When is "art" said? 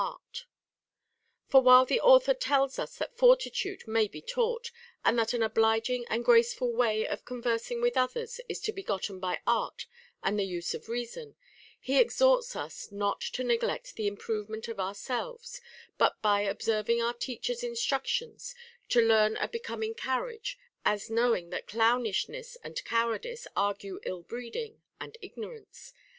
9.45-9.85